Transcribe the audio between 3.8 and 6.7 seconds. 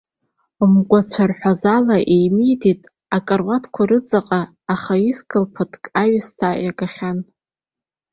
рыҵаҟа, аха изқлаԥадк аҩсҭаа